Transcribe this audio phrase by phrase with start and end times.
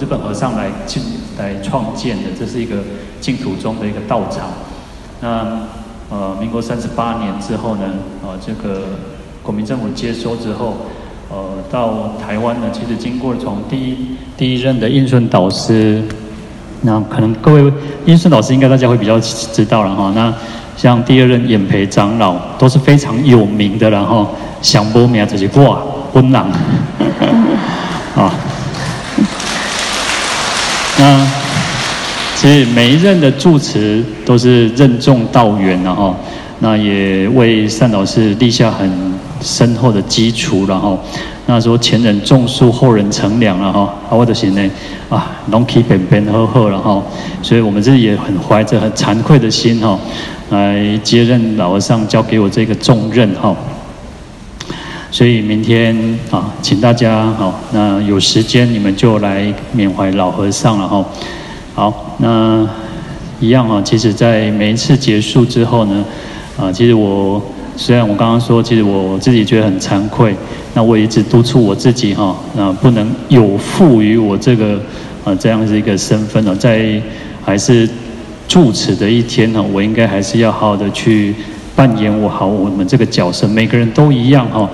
[0.00, 1.02] 日本和尚来进
[1.38, 2.76] 来创建的，这是一个
[3.20, 4.48] 净土宗的一个道场。
[5.20, 5.58] 那
[6.10, 7.82] 呃，民国三十八年之后呢，
[8.22, 8.82] 呃，这个
[9.42, 10.76] 国民政府接收之后，
[11.28, 11.36] 呃，
[11.70, 16.02] 到台湾呢，其实经过从第一第一任的印顺导师，
[16.82, 17.72] 那可能各位
[18.06, 20.10] 印顺导师应该大家会比较知道了哈。
[20.14, 20.32] 那
[20.76, 24.28] 像第二任演培长老都是非常有名的，然后
[24.62, 25.82] 想不名这些哇，
[26.14, 26.48] 温朗
[28.16, 28.32] 啊。
[30.98, 31.26] 那
[32.34, 36.14] 其实每一任的住持都是任重道远，然后
[36.58, 38.90] 那也为善导师立下很
[39.40, 40.98] 深厚的基础，然后
[41.46, 44.70] 那说前人种树，后人乘凉，了哈啊，我的心呢
[45.08, 47.00] 啊，龙体本本呵呵，了哈
[47.42, 49.98] 所以我们这也很怀着很惭愧的心哈，
[50.50, 53.54] 来接任老和尚交给我这个重任哈。
[55.18, 61.04] 所以明天啊，请大家好，那有时间你们就来缅怀老和尚了哈。
[61.74, 62.64] 好，那
[63.40, 66.04] 一样啊，其实，在每一次结束之后呢，
[66.56, 67.42] 啊，其实我
[67.76, 70.32] 虽然我刚刚说，其实我自己觉得很惭愧，
[70.72, 74.80] 那我一直督促我自己哈，那不能有负于我这个
[75.24, 77.02] 啊这样子一个身份呢，在
[77.44, 77.90] 还是
[78.46, 81.34] 住持的一天呢，我应该还是要好好的去。
[81.74, 84.68] 扮演我好我们这个角色，每个人都一样哈。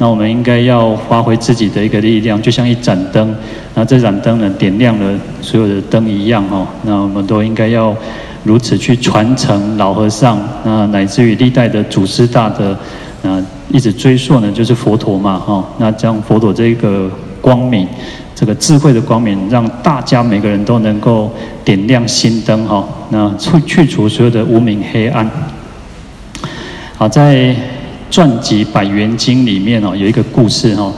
[0.00, 3.36] 那我们应该要发挥自己的一个力量，就像一盏灯。
[3.74, 6.66] 那这盏灯呢，点亮了所有的灯一样哈。
[6.84, 7.94] 那我们都应该要
[8.42, 12.74] 如此去传承老和尚，那乃至于历代的祖师大德，
[13.20, 15.62] 那一直追溯呢，就是佛陀嘛哈。
[15.76, 17.10] 那将佛陀这个
[17.42, 17.86] 光明，
[18.34, 21.30] 这个智慧的光明，让大家每个人都能够
[21.62, 22.82] 点亮心灯哈。
[23.10, 25.30] 那去去除所有的无明黑暗。
[26.96, 27.54] 好，在
[28.10, 30.92] 传集《百元经》里面哦，有一个故事哈。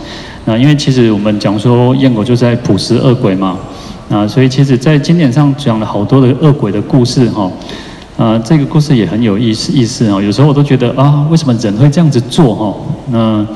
[0.45, 3.57] 那因为其实我们讲说焰口就在普施恶鬼嘛，
[4.11, 7.51] 啊，所以其实在经典上讲了好多的恶鬼的故事哈。
[8.17, 10.21] 啊，这个故事也很有意思意思哦。
[10.21, 12.77] 有时候我都觉得啊，为什么人会这样子做哈？
[13.11, 13.47] 那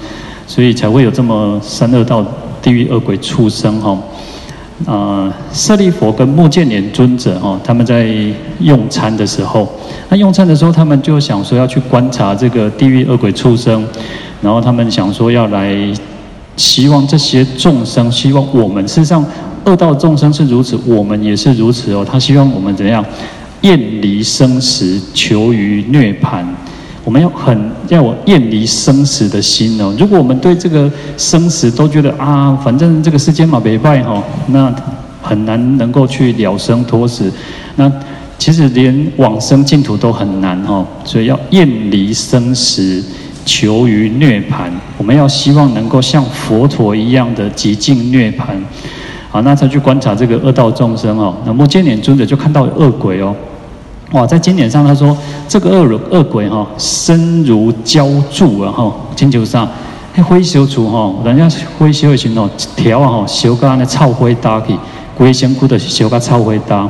[0.46, 2.24] 所以才会有这么三恶道、
[2.62, 3.98] 地狱恶鬼出生哈。
[4.84, 8.06] 啊，舍利佛跟目犍连尊者哦，他们在
[8.60, 9.66] 用餐的时候，
[10.10, 13.86] 那用餐的时候，他们就想说要去观察这个地狱恶鬼畜生，
[14.42, 15.74] 然后他们想说要来，
[16.56, 19.24] 希望这些众生，希望我们事实上
[19.64, 22.04] 恶道众生是如此，我们也是如此哦。
[22.04, 23.02] 他希望我们怎样，
[23.62, 26.44] 厌离生死，求于涅槃。
[27.06, 29.94] 我们要很要有厌离生死的心哦。
[29.96, 34.74] 如果我们对这个生死都觉得啊，反正这个世间嘛，没败哈，那
[35.22, 37.32] 很难能够去了生脱死。
[37.76, 37.90] 那
[38.38, 40.84] 其实连往生净土都很难哈。
[41.04, 43.00] 所以要厌离生死，
[43.44, 44.68] 求于涅槃。
[44.98, 48.46] 我们要希望能够像佛陀一样的极尽涅槃。
[49.30, 51.36] 好，那他去观察这个恶道众生哦。
[51.46, 53.32] 那目犍连尊者就看到恶鬼哦。
[54.12, 55.14] 哇，在经典上他说，
[55.48, 59.68] 这个恶恶鬼哈，身如胶柱啊哈，经球上，
[60.14, 64.78] 那灰修处哈，人家灰修的时候，条啊哈，修个那臭灰搭去，
[65.18, 66.88] 龟仙窟的修个臭灰搭。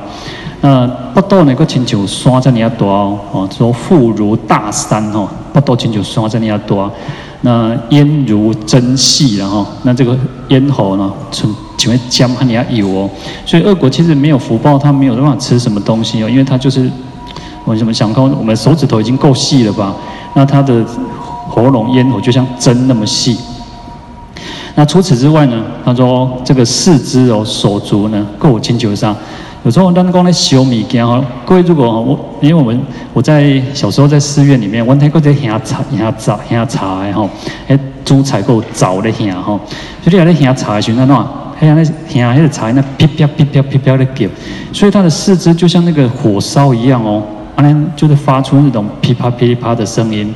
[0.61, 6.91] 那不多那个亲像山这么大哦，说腹如大山哈，不多亲像山这么大。
[7.41, 10.15] 那咽如针细然后，那这个
[10.49, 13.11] 咽喉呢，从请问江汉你要有哦，
[13.47, 16.91] 所以恶鬼其实没有福报，他没有办法吃什么东西哦，因为他就是。
[17.67, 18.23] 我怎么想看？
[18.23, 19.95] 我们手指头已经够细了吧？
[20.35, 20.83] 那他的
[21.49, 23.37] 喉咙咽喉就像针那么细。
[24.77, 25.63] 那除此之外呢？
[25.85, 29.17] 他说这个四肢哦，手足呢，够清球上。
[29.65, 32.81] 有时候当讲咧修米件哈，各位如果我，因为我们
[33.13, 37.29] 我在小时候在寺院里面，我睇过在下茶下茶下茶的吼，
[37.67, 39.59] 诶，煮菜够早的下吼，
[40.05, 41.27] 所以你喺咧下茶的时候，那喏，
[41.61, 44.29] 喺那下那个茶那噼啪噼啪噼啪的叫，
[44.73, 47.23] 所以他的四肢就像那个火烧一样哦。
[47.97, 50.33] 就是发出那种噼啪噼啪的声音，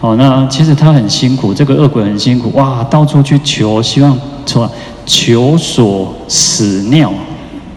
[0.00, 4.70] 哦，那其实他很辛苦，这个恶鬼很辛苦，哇，到处去求，希望说
[5.04, 7.12] 求索屎尿，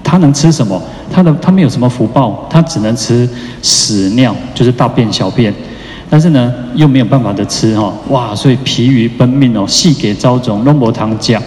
[0.04, 0.82] 他能吃什么？
[1.12, 3.28] 他的他没有什么福报，他只能吃
[3.64, 5.52] 屎尿，就是大便小便，
[6.10, 11.42] 但是呢，又没有办法的吃哈，哇，所以疲于奔命哦，细给遭种，弄不堂讲。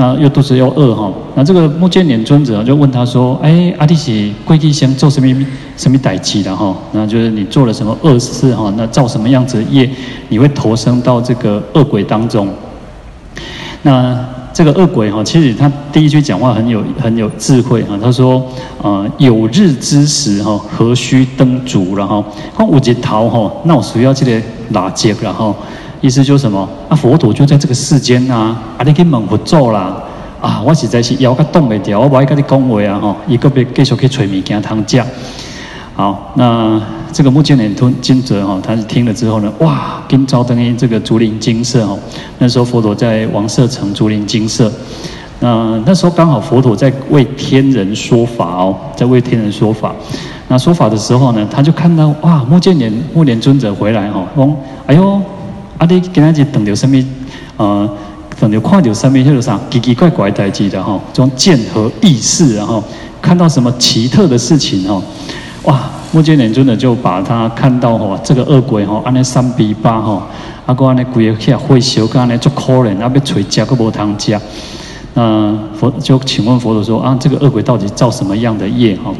[0.00, 5.46] 那又肚子又饿哈，那这个目犍连尊者就问他说：“哎，阿弟是贵地仙做什么
[5.76, 6.72] 什么代志的哈？
[6.92, 8.72] 那就是你做了什么恶事哈？
[8.76, 9.90] 那造什么样子的业，
[10.28, 12.46] 你会投生到这个恶鬼当中？
[13.82, 14.16] 那
[14.54, 17.98] 这个恶鬼哈，其实他第一句讲话很有很有智慧哈。
[18.00, 18.40] 他说：
[18.80, 22.24] 呃，有日之时哈，何须灯烛了哈？
[22.54, 24.40] 光五节桃哈，那我需要这个
[24.70, 25.56] 蜡烛然后。
[26.00, 26.68] 意思就是什么？
[26.88, 30.00] 啊，佛陀就在这个世间呐，啊，你去问佛祖啦，
[30.40, 35.02] 啊，我实在是腰甲挡袂掉，我无爱甲你讲话啊吼，伊个别继续去找物件通食。
[35.94, 36.80] 好，那
[37.12, 41.98] 这个目犍连尊者哈，他是听了之后呢，哇，跟招登于这个竹林精舍哦。
[42.38, 44.70] 那时候佛陀在王舍城竹林精舍，
[45.40, 49.92] 那那时候刚好佛陀在为天人说法哦，在为天人说法。
[50.46, 54.56] 那说法的时候呢，他就看到哇，目犍连目连尊者回来哈，讲，
[54.86, 55.20] 哎呦，
[55.78, 57.02] 阿弟今仔日等到什么？
[57.56, 57.88] 呃，
[58.38, 59.24] 等到看到什么？
[59.24, 62.82] 就是啥奇奇怪怪代志的哈，这种见和异事，然后
[63.22, 65.02] 看到什么奇特的事情哈。
[65.64, 65.90] 哇！
[66.10, 70.22] 目犍连尊的就把他看到吼，这个恶鬼吼，安尼三比八吼，
[70.64, 74.40] 啊个安尼规个起来会修，个安尼足可怜，啊要找食个无通食。
[75.12, 79.12] 那佛就请问佛陀说啊，这个恶鬼到底造什么样的业哈？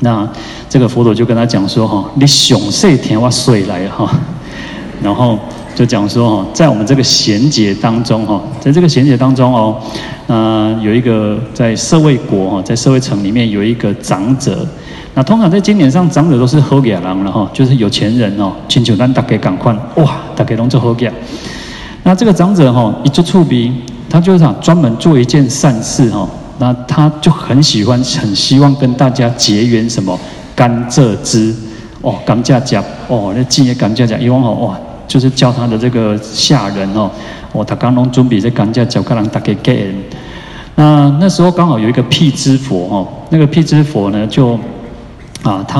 [0.00, 0.28] 那
[0.68, 4.08] 这个佛陀就跟他讲说哈，你上世田我水来哈，
[5.02, 5.38] 然后
[5.74, 9.76] 就讲说哈，在我们这个贤劫当中哈，在这个贤劫当中哦，
[10.26, 14.66] 呃有一个在社会国哈，在社会城里面有一个长者。
[15.14, 21.12] 那通常在经典上，长者都是好野人了哈，就是有钱人哦，请求咱大家赶快哇，大家拢做好野。
[22.02, 23.72] 那这个长者哈，一做触鼻，
[24.08, 26.28] 他就是想专门做一件善事哈。
[26.58, 30.18] 那他就很喜欢，很希望跟大家结缘什么
[30.54, 31.54] 甘蔗汁
[32.00, 32.76] 哦，甘蔗汁
[33.08, 37.10] 哦，那敬业甘蔗汁，以往哦哇，就是叫他的这个下人哦，
[37.52, 39.94] 哦，他刚拢准备这甘蔗汁，可能大家给。
[40.74, 44.58] 那那时候刚好有一个辟支佛哦，那个辟支佛呢就。
[45.42, 45.78] 啊，他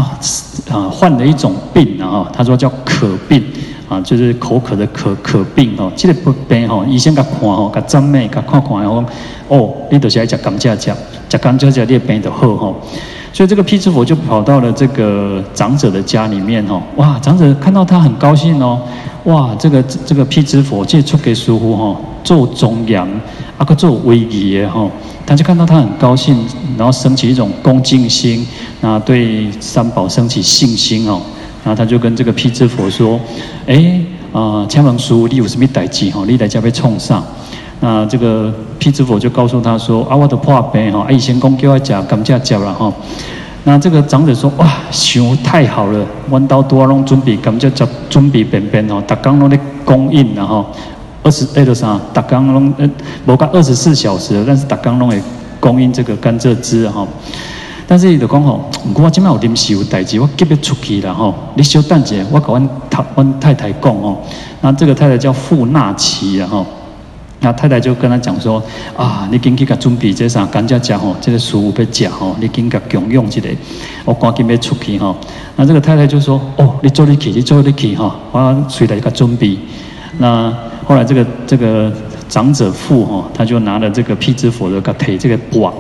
[0.71, 3.43] 啊患了一种病啊，他说叫渴病
[3.89, 5.91] 啊，就是口渴的渴渴病哦。
[5.97, 9.05] 这个不病哦，医生给看哦，给诊脉，给看看哦。
[9.49, 10.93] 哦，你就是爱吃甘蔗汁，
[11.29, 12.77] 吃甘蔗汁你的病就好哦。
[13.33, 16.81] 所以这个辟支佛就跑到了这个长者的家里面哦。
[16.95, 18.81] 哇，长者看到他很高兴哦。
[19.27, 23.09] 哇，这个这个辟支佛借出给师傅吼，做中央，
[23.59, 24.89] 啊个做威仪哈。
[25.27, 26.37] 他就看到他很高兴，
[26.79, 28.47] 然后升起一种恭敬心，
[28.81, 31.21] 啊，对三宝升起信心哦，
[31.65, 33.19] 然后他就跟这个辟支佛说
[33.67, 34.01] ：“哎，
[34.33, 36.23] 啊，请问师父，你有什么代志哈？
[36.25, 37.25] 你来这边冲上？”
[37.81, 42.93] 那这个辟支佛就告诉他说：“啊，我的破病哈，以前公叫我讲甘蔗汁了哈。”
[43.69, 50.65] 那这个长者说：“哇，想太好了，弯刀多拢准备甘蔗汁，准备便便哦，大刚拢在供应然后。”
[51.25, 52.01] 二十二的啥？
[52.13, 52.89] 打刚龙呃，
[53.27, 55.21] 无讲二十四小时，但是打刚龙会
[55.59, 57.05] 供应这个甘蔗汁哈。
[57.89, 61.35] 但是伊就讲吼，我今麦有临时有代志，我急要出去了吼。
[61.57, 64.17] 你稍等一下，我跟阮太阮太太讲哦。
[64.61, 66.65] 那这个太太叫傅纳奇然后，
[67.47, 68.61] 那太太就跟他讲说
[68.97, 73.49] 啊，你紧去甲准备这啥甘蔗汁吼，这个食物要食吼，你紧甲共用一个，
[74.05, 75.15] 我赶紧要出去哈。
[75.55, 79.57] 那这个太太就说哦，你做你去，你做你去哈，我随来甲准备
[80.19, 80.53] 那。
[80.85, 81.93] 后来这个这个
[82.29, 85.73] 长者妇哈，他就拿了这个辟支佛的个腿这个钵，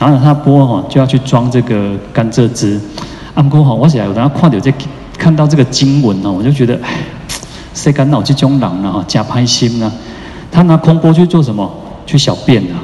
[0.00, 2.80] 然后他钵哈就要去装这个甘蔗汁。
[3.34, 4.72] 阿公哈，我想我等下看到这
[5.16, 6.76] 看到这个经文哦，我就觉得，
[7.72, 9.92] 谁敢闹这种人呢哈，假拍心呢？
[10.54, 11.68] 他拿空钵去做什么？
[12.06, 12.78] 去小便啊？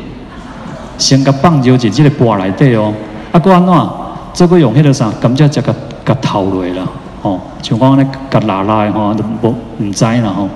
[0.98, 2.92] 先个棒球姐这个钵来对哦。
[3.30, 3.90] 阿公安怎？
[4.34, 5.08] 这个用迄个啥？
[5.20, 5.72] 甘蔗汁个
[6.04, 6.86] 个头落了
[7.22, 10.48] 哦，像讲那个拉拉的哈，都不唔知然后。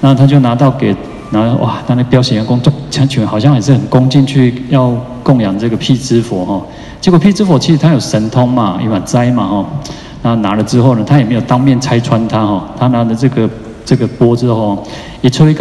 [0.00, 0.94] 然后他就拿到给，
[1.30, 4.92] 然后哇，他那表现员工作，完全好像也是很恭敬去要
[5.22, 6.62] 供养这个辟支佛哦。
[7.00, 9.64] 结果辟支佛其实他有神通嘛，有法斋嘛哈。
[10.22, 12.62] 然后拿了之后呢，他也没有当面拆穿他哦。
[12.78, 13.48] 他拿了这个
[13.84, 14.82] 这个钵之后，
[15.20, 15.52] 一出去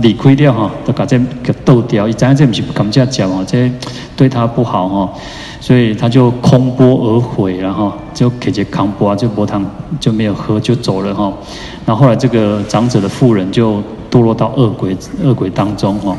[0.00, 2.08] 理亏掉哈，都搞这给倒掉。
[2.08, 3.70] 一讲这不是不敢这样讲哦，这
[4.16, 5.12] 对他不好哈。
[5.60, 9.64] 所以他就空波而回，然后就给这空钵就钵汤
[10.00, 11.32] 就没有喝就走了哈。
[11.86, 13.80] 然后后来这个长者的妇人就
[14.10, 16.16] 堕落到恶鬼恶鬼当中哈。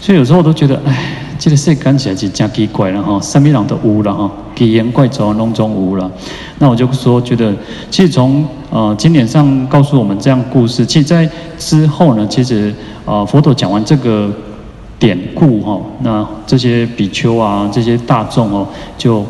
[0.00, 3.20] 所以有时候我都觉得，哎，这个事干起来是真奇怪了哈。
[3.20, 6.10] 三米朗的无了哈，奇言怪状弄中无了。
[6.58, 7.54] 那我就说，觉得
[7.88, 12.74] 其实从呃经典上告诉我们这样故事，其实在之后呢，其实
[13.04, 14.28] 呃佛陀讲完这个。
[14.98, 19.22] 典故哈，那这些比丘啊，这些大众哦，就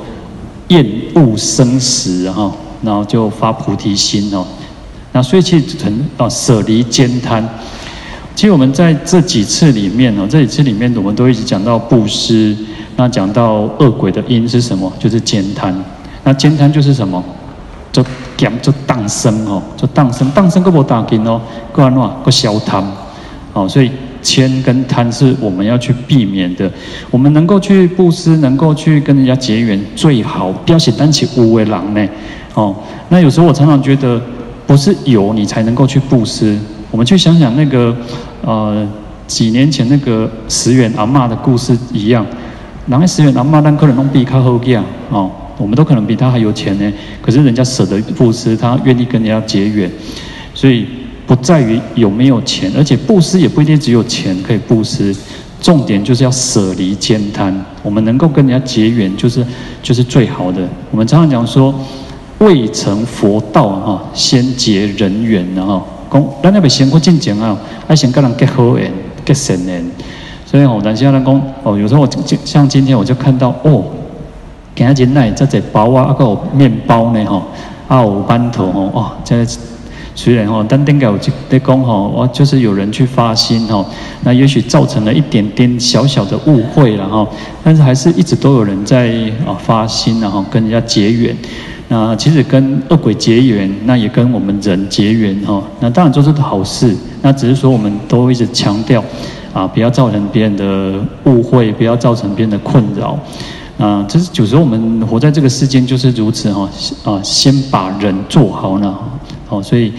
[0.68, 2.50] 厌恶生死哈，
[2.82, 4.46] 然后就发菩提心哦。
[5.10, 7.46] 那所以其实很啊，舍离慳贪。
[8.36, 12.54] 其实我们在这几次里面哦，这几次里面我们都一直讲到布施，
[12.94, 14.92] 那讲到恶鬼的因是什么？
[15.00, 15.74] 就是慳贪。
[16.22, 17.20] 那慳贪就是什么？
[17.90, 18.04] 就
[18.36, 21.40] 减就荡生哦，就荡生，荡生个无大紧哦，
[21.72, 22.84] 个安怎个消贪。
[23.52, 23.90] 好，所以。
[24.22, 26.68] 慳跟贪是我们要去避免的。
[27.12, 32.08] 我们能够去布施，能够去跟人家结缘，最好不要写单起无为狼呢。
[32.54, 32.74] 哦，
[33.08, 34.20] 那有时候我常常觉得，
[34.66, 36.58] 不是有你才能够去布施。
[36.90, 37.96] 我们去想想那个，
[38.46, 38.86] 呃，
[39.26, 42.24] 几年前那个十元阿嬷的故事一样，
[42.86, 49.90] 然后十元阿嬷但可能弄比他好点哦，我们都可能比他还有钱呢，可是人家舍得布施，他愿意跟人家结缘，
[50.54, 50.86] 所以
[51.26, 55.12] 不在于有没有钱，而且布施也不一定只有钱可以布施，
[55.60, 59.44] 重点就是要舍离慳贪，我们能够跟人家结缘，就是
[59.82, 60.60] 就是最好的。
[60.92, 61.74] 我们常常讲说，
[62.38, 65.84] 未成佛道哈，先结人缘然后，
[66.42, 67.56] 讲咱要先过进前啊，
[67.86, 68.90] 爱先跟人结好缘。
[69.26, 69.84] 个神人，
[70.44, 72.08] 所以我等下人讲哦，有时候我
[72.44, 73.82] 像今天我就看到哦，
[74.72, 77.42] 给他进来这只包啊，还有面包呢吼，
[77.88, 79.44] 啊有馒头吼，哦，这
[80.14, 83.84] 虽然吼，但顶个我就在讲吼，我就是有人去发心吼，
[84.22, 87.26] 那也许造成了一点点小小的误会了哈，
[87.64, 89.08] 但是还是一直都有人在
[89.44, 91.36] 啊发心然后跟人家结缘，
[91.88, 96.94] 那其实跟恶鬼结缘，那也跟我们人结缘哈，那当然都是好事。
[97.22, 99.02] 那只是说，我们都一直强调，
[99.52, 103.18] 啊，不要造成别人的误会，不要造成别人的困扰，
[103.78, 106.68] 啊，这是有时候我们活在这个世间就是如此哈，
[107.04, 108.94] 啊，先把人做好呢，
[109.46, 109.92] 好，所以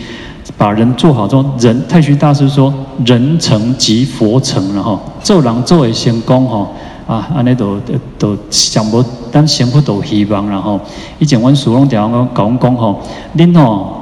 [0.58, 2.74] 把人做好之后，人太虚大师说，
[3.06, 6.67] 人成即佛成了哈，做人做为先功哈，
[7.08, 7.77] 啊，安尼都
[8.17, 10.79] 都想不，但先不都希望然后，
[11.19, 13.01] 以前我师父讲讲讲讲吼，
[13.36, 13.93] 恁吼。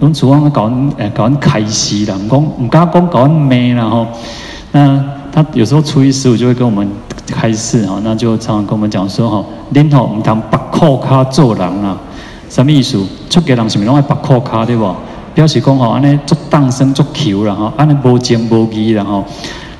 [0.00, 4.04] 阮厝拢主讲诶讲开心啦，毋讲唔敢讲搞人美啦吼。
[4.72, 5.00] 那
[5.30, 6.90] 他有时候初一十五就会跟我们
[7.28, 11.96] 开示吼，那就常常跟我们讲说吼，恁吼唔通白裤卡做人啦，
[12.48, 12.98] 什么意思？
[13.28, 14.92] 出家人是咪拢爱白裤卡对不？
[15.36, 19.24] 表示讲吼，安尼足当生足球啦吼，安尼无情无义啦吼。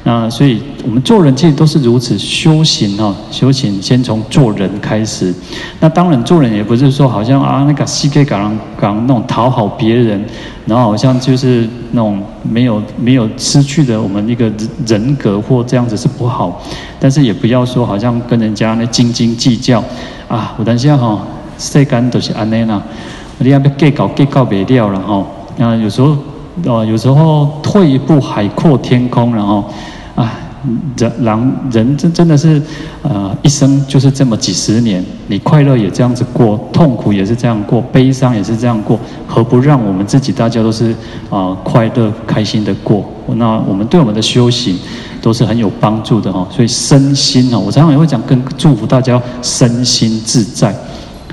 [0.02, 3.14] 那所以，我们做人其实都是如此修行哈。
[3.30, 5.32] 修行先从做人开始。
[5.78, 10.24] 那当然，做人也不是说好像啊，那个西给港港那种讨好别人，
[10.64, 14.50] 然后好像就是那种没有没有失去的我们一个
[14.86, 16.62] 人格或这样子是不好。
[16.98, 19.84] 但是也不要说好像跟人家那斤斤计较
[20.28, 20.54] 啊。
[20.56, 21.20] 我等下哈，
[21.58, 22.82] 世间都是安尼啦，
[23.36, 25.26] 你要不要计较计较不了了哈。
[25.58, 26.16] 那有时候。
[26.66, 29.64] 哦，有时候退一步海阔天空，然后
[30.14, 30.32] 啊，
[30.96, 32.60] 人人人真真的是，
[33.02, 40.94] 呃，一生就是这么几十年，你快乐也这样子过，痛苦也是这样过，悲伤也是这样过，何不让我们自己大家都是
[41.30, 43.04] 啊快乐开心的过？
[43.36, 44.76] 那我们对我们的修行
[45.22, 46.46] 都是很有帮助的哈。
[46.50, 50.74] 所以身心哦，我常常也会讲，跟祝福大家身心自在，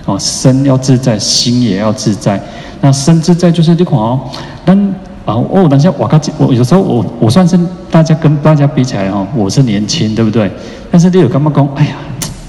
[0.05, 2.41] 哦，身要自在，心也要自在。
[2.79, 4.22] 那身自在就是这款哦，
[4.63, 4.96] 但。
[5.27, 7.60] 啊哦，等下我刚我有时候我我算是
[7.91, 10.50] 大家跟大家比起来哦，我是年轻，对不对？
[10.89, 11.67] 但是你有干嘛讲？
[11.75, 11.98] 哎呀，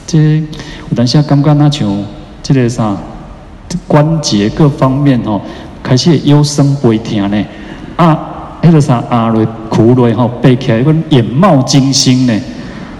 [0.06, 0.40] 这
[0.88, 2.04] 我等下刚刚那像
[2.40, 2.96] 这个啥
[3.88, 5.40] 关节各方面哦，
[5.82, 7.44] 开始腰酸背痛呢。
[7.96, 8.16] 啊，
[8.62, 9.34] 那个啥啊，
[9.68, 12.40] 苦累哈，背起来一个眼冒金星呢。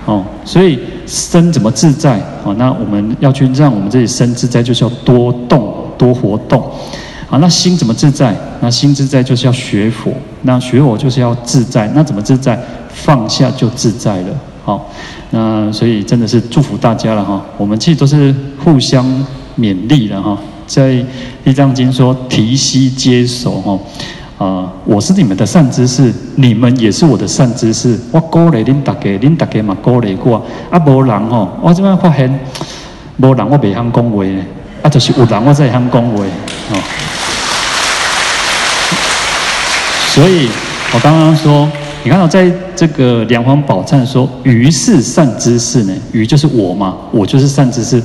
[0.07, 2.19] 哦，所以身怎么自在？
[2.43, 6.69] 哦，那我们要去让我们自己身自在，就是要多动多活动。
[7.29, 8.35] 好，那心怎么自在？
[8.61, 11.87] 那心自在就是要学佛，那学佛就是要自在。
[11.95, 12.59] 那怎么自在？
[12.91, 14.29] 放下就自在了。
[14.65, 14.91] 好，
[15.31, 17.41] 那所以真的是祝福大家了哈。
[17.57, 19.05] 我们其实都是互相
[19.59, 20.37] 勉励的哈。
[20.67, 20.91] 在
[21.45, 23.79] 《地藏经》说：“提膝接手哈。”
[24.39, 27.99] 啊，我是你们的善知识，你们也是我的善知识。
[28.11, 30.43] 我鼓励恁大家，恁大家嘛鼓励过。
[30.71, 32.41] 啊，无人吼，我这边发现，
[33.19, 34.25] 无人我袂晓讲话，
[34.83, 36.25] 啊，就是有人我才会晓讲话。
[36.73, 36.98] 哦。
[40.19, 40.49] 所以，
[40.93, 41.71] 我刚刚说，
[42.03, 48.03] 你看到在这个莲华宝忏说，于是善知识呢，于就是我嘛，我就是善知识，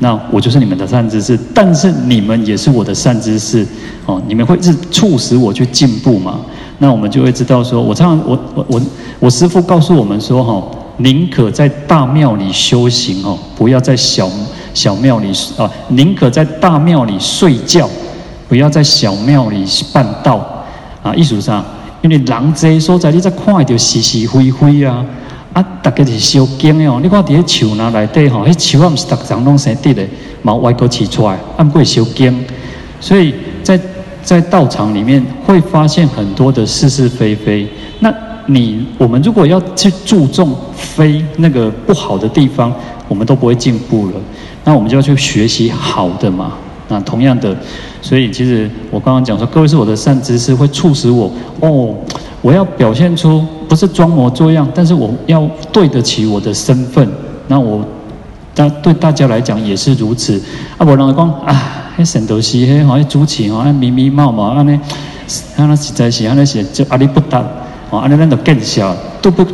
[0.00, 3.64] 那我就是你们的善知识，但是你们也是我的善知识，
[4.06, 6.40] 哦，你们会是促使我去进步嘛？
[6.78, 8.82] 那我们就会知道说，我常常我我我
[9.20, 10.60] 我师父告诉我们说，哈，
[10.96, 14.28] 宁可在大庙里修行哦，不要在小
[14.74, 17.88] 小庙里啊，宁可在大庙里睡觉，
[18.48, 20.51] 不要在小庙里办道。
[21.02, 21.64] 啊，意思上，
[22.00, 25.04] 因为人这所在，你再看到是是非非啊，
[25.52, 27.00] 啊，大家是修经哦。
[27.02, 30.06] 你看在树那内底吼，迄树啊，不是逐层拢生得的，
[30.42, 32.44] 毛歪个起出来，啊，不会修经。
[33.00, 33.78] 所以在
[34.22, 37.68] 在道场里面会发现很多的是是非非。
[37.98, 38.14] 那
[38.46, 42.72] 你我们如果要去注重非那个不好的地方，
[43.08, 44.12] 我们都不会进步了。
[44.64, 46.52] 那我们就要去学习好的嘛。
[46.92, 47.56] 那同样的。
[48.00, 51.94] 所以，其实我刚刚讲说，各位是我的善知识，会促使我哦，
[52.40, 57.08] 我要表现出不是装模作样，但是我要对得起我的身份。
[57.48, 57.84] 那我，
[58.54, 60.40] 大对大家来讲也是如此。
[60.76, 67.42] 啊，我让他讲啊，那圣斗士，那好像主持哦，那迷迷茫茫，那那实在是，那是就阿里不达，
[67.90, 69.46] 哦，安尼咱就更小，对不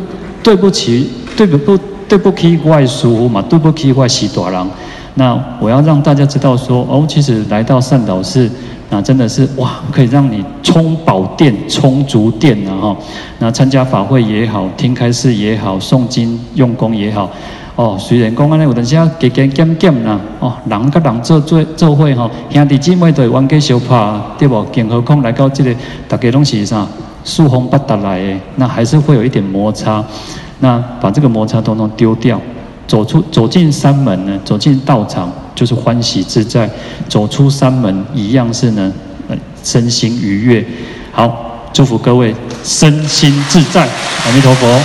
[0.42, 1.78] 对不起，对不不
[2.09, 4.66] 对不起外叔嘛，对不起外喜大人。
[5.18, 8.48] 那我要让大家知道说，哦，其实来到善导寺，
[8.88, 12.96] 那真的是哇，可以让你充饱电、充足电啊哈。
[13.40, 17.28] 那参加法会也好，听开示也好，诵经用功也好，
[17.75, 24.62] 哦，虽然讲安尼有阵时啊，加加减减啦，哦，人跟人做做做伙吼，兄弟姊妹都会冤家相拍，对不？
[24.72, 25.75] 更何况来到这个
[26.06, 26.87] 大家拢是啥，
[27.25, 30.04] 四方八达来的，那还是会有一点摩擦。
[30.60, 32.40] 那把这个摩擦统统丢掉。
[32.88, 36.66] 走出走进山门呢，走进道场就是欢喜自在；
[37.09, 38.92] 走出山门一样是呢，
[39.62, 40.66] 身心愉悦。
[41.12, 43.83] 好，祝福各位身心自在，
[44.25, 44.80] 阿弥陀佛。